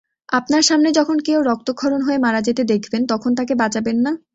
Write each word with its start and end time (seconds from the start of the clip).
আপনার 0.29 0.63
সামনে 0.63 0.89
যখন 0.91 1.17
কেউ 1.19 1.39
রক্তক্ষরণ 1.43 2.01
হয়ে 2.03 2.19
মারা 2.19 2.41
যেতে 2.47 2.63
দেখবেন, 2.71 3.01
তখন 3.11 3.31
তাঁকে 3.37 3.53
বাঁচাবেন 3.61 3.97
না? 4.05 4.11